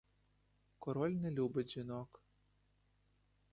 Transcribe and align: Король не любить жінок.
Король 0.79 1.11
не 1.15 1.29
любить 1.31 1.69
жінок. 1.69 2.23